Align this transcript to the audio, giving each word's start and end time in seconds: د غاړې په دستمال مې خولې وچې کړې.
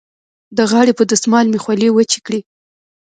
د 0.57 0.59
غاړې 0.71 0.93
په 0.97 1.03
دستمال 1.11 1.45
مې 1.51 1.59
خولې 1.63 1.89
وچې 1.91 2.19
کړې. 2.25 2.39